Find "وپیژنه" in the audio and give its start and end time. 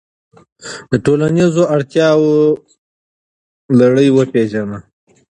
4.11-4.77